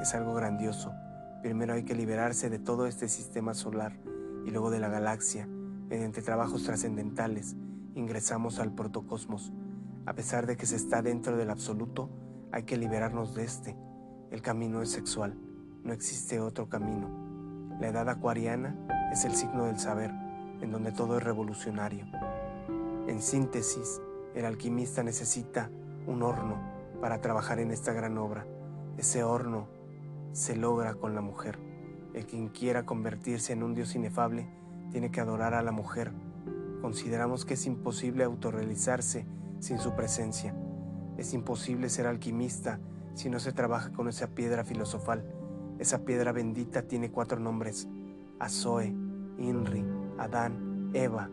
es 0.02 0.14
algo 0.14 0.36
grandioso. 0.36 0.92
Primero 1.42 1.74
hay 1.74 1.84
que 1.84 1.96
liberarse 1.96 2.50
de 2.50 2.60
todo 2.60 2.88
este 2.88 3.08
sistema 3.08 3.54
solar 3.54 3.98
y 4.46 4.52
luego 4.52 4.70
de 4.70 4.80
la 4.80 4.90
galaxia 4.90 5.48
Mediante 5.92 6.22
trabajos 6.22 6.64
trascendentales 6.64 7.58
ingresamos 7.96 8.60
al 8.60 8.72
protocosmos. 8.72 9.52
A 10.06 10.14
pesar 10.14 10.48
de 10.48 10.56
que 10.56 10.66
se 10.66 10.78
está 10.78 11.02
dentro 11.02 11.36
del 11.36 11.50
absoluto, 11.50 12.10
hay 12.54 12.64
que 12.64 12.78
liberarnos 12.78 13.36
de 13.36 13.44
este. 13.44 13.76
El 14.30 14.42
camino 14.42 14.82
es 14.82 14.90
sexual, 14.90 15.38
no 15.84 15.92
existe 15.92 16.40
otro 16.40 16.70
camino. 16.70 17.10
La 17.82 17.90
edad 17.90 18.08
acuariana 18.08 18.74
es 19.12 19.26
el 19.26 19.34
signo 19.34 19.66
del 19.66 19.80
saber, 19.80 20.12
en 20.62 20.72
donde 20.72 20.94
todo 20.94 21.18
es 21.18 21.24
revolucionario. 21.26 22.06
En 23.10 23.22
síntesis, 23.22 24.00
el 24.34 24.46
alquimista 24.46 25.04
necesita 25.04 25.70
un 26.08 26.24
horno 26.24 26.56
para 27.02 27.20
trabajar 27.20 27.60
en 27.60 27.72
esta 27.72 27.92
gran 27.92 28.18
obra. 28.18 28.46
Ese 28.98 29.26
horno 29.26 29.68
se 30.34 30.56
logra 30.56 30.94
con 30.94 31.16
la 31.16 31.22
mujer. 31.22 31.60
El 32.14 32.26
quien 32.26 32.50
quiera 32.50 32.86
convertirse 32.86 33.54
en 33.54 33.64
un 33.64 33.74
Dios 33.74 33.96
inefable 33.96 34.50
tiene 34.92 35.12
que 35.12 35.22
adorar 35.22 35.54
a 35.54 35.62
la 35.62 35.72
mujer. 35.72 36.12
Consideramos 36.82 37.46
que 37.46 37.54
es 37.54 37.66
imposible 37.66 38.24
autorrealizarse 38.24 39.26
sin 39.60 39.80
su 39.80 39.96
presencia. 39.96 40.56
Es 41.18 41.34
imposible 41.34 41.90
ser 41.90 42.08
alquimista 42.08 42.80
si 43.14 43.30
no 43.30 43.40
se 43.40 43.52
trabaja 43.52 43.92
con 43.92 44.08
esa 44.08 44.28
piedra 44.28 44.64
filosofal. 44.64 45.24
Esa 45.80 46.06
piedra 46.06 46.32
bendita 46.32 46.84
tiene 46.84 47.12
cuatro 47.12 47.40
nombres. 47.40 47.88
Azoe, 48.40 48.88
Inri, 49.38 49.86
Adán, 50.18 50.92
Eva, 50.94 51.30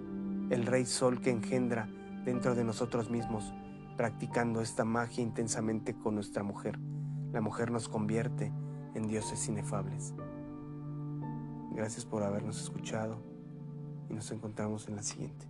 el 0.51 0.67
rey 0.67 0.85
sol 0.85 1.21
que 1.21 1.31
engendra 1.31 1.89
dentro 2.25 2.55
de 2.55 2.65
nosotros 2.65 3.11
mismos, 3.11 3.53
practicando 3.97 4.61
esta 4.61 4.85
magia 4.85 5.23
intensamente 5.23 5.95
con 5.95 6.15
nuestra 6.15 6.43
mujer. 6.43 6.79
La 7.33 7.41
mujer 7.41 7.71
nos 7.71 7.89
convierte 7.89 8.53
en 8.95 9.09
dioses 9.09 9.49
inefables. 9.49 10.15
Gracias 11.73 12.05
por 12.05 12.23
habernos 12.23 12.61
escuchado 12.61 13.19
y 14.09 14.15
nos 14.15 14.31
encontramos 14.31 14.89
en 14.89 14.97
la 14.97 15.03
siguiente. 15.03 15.47